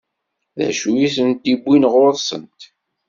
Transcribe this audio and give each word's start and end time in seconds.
D 0.57 0.59
acu 0.67 0.89
i 1.05 1.07
ten-iwwin 1.15 1.89
ɣur-sent? 1.91 2.61